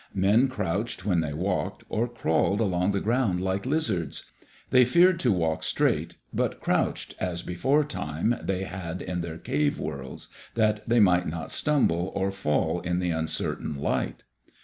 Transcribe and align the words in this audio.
Men 0.15 0.47
crouched 0.47 1.05
when 1.05 1.19
they 1.21 1.31
walked, 1.35 1.83
or 1.87 2.07
crawled 2.07 2.59
along 2.59 2.91
the 2.91 2.99
ground 2.99 3.39
like 3.39 3.67
lizards. 3.67 4.31
They 4.71 4.83
feared 4.83 5.19
to 5.19 5.31
walk 5.31 5.61
straight, 5.61 6.15
but 6.33 6.59
crouched 6.59 7.13
as 7.19 7.43
before 7.43 7.83
time 7.83 8.35
they 8.41 8.63
had 8.63 9.03
in 9.03 9.21
their 9.21 9.37
cave 9.37 9.77
worlds, 9.77 10.27
that 10.55 10.81
they 10.89 10.99
might 10.99 11.27
not 11.27 11.51
stumble 11.51 12.11
or 12.15 12.31
fall 12.31 12.79
in 12.79 12.97
the 12.97 13.11
uncertain 13.11 13.75
light. 13.79 14.23